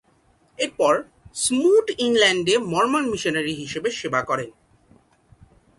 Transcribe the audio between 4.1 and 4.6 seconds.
করেন।